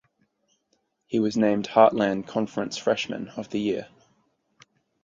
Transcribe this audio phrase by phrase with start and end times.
[1.05, 3.87] He was named Heartland Conference Freshman of the Year.